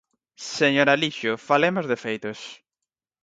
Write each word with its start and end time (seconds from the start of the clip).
Señor 0.57 0.87
Alixo, 0.89 1.31
falemos 1.49 1.85
de 1.87 1.97
feitos. 2.05 2.39